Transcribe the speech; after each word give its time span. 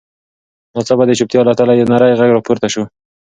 ناڅاپه 0.73 1.03
د 1.07 1.11
چوپتیا 1.19 1.41
له 1.45 1.53
تله 1.59 1.73
یو 1.75 1.89
نرۍ 1.91 2.13
غږ 2.19 2.29
راپورته 2.33 2.67
شو. 2.73 2.83